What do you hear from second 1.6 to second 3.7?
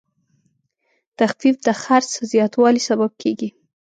د خرڅ زیاتوالی سبب کېږي.